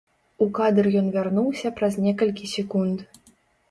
У 0.45 0.47
кадр 0.59 0.85
ён 1.03 1.13
вярнуўся 1.17 1.75
праз 1.79 2.01
некалькі 2.09 2.53
секунд. 2.57 3.11